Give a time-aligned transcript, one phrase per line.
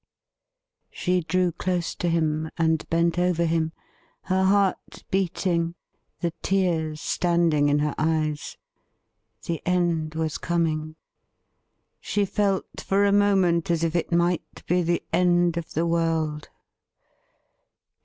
[0.89, 3.71] She drew close to him, and bent over him,
[4.23, 5.75] her heart beating,
[6.21, 8.57] the tears standing in her eyes.
[9.45, 10.95] The end was coming.
[11.99, 16.49] She felt for a moment as if it might be the end of the world.